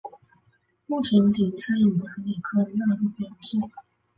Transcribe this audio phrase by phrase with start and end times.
[0.87, 3.69] 目前仅餐饮管理科纳入编列。